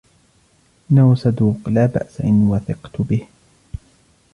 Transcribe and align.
إنه 0.91 1.15
صدوق. 1.15 1.57
لا 1.69 1.85
بأس 1.85 2.21
إن 2.21 2.47
وثقتُ 2.47 3.01
به. 3.01 3.27